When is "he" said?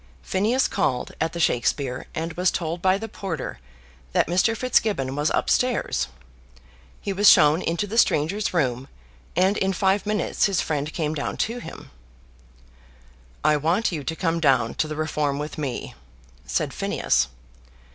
6.99-7.13